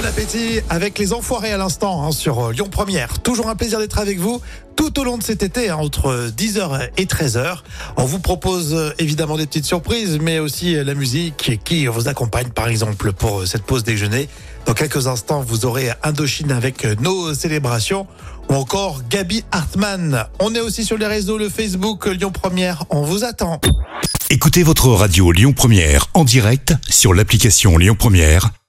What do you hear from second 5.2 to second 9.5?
cet été, hein, entre 10h et 13h. On vous propose euh, évidemment des